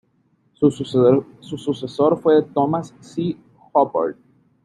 [0.53, 3.37] Su sucesor fue Thomas C.
[3.71, 4.15] Hubbard.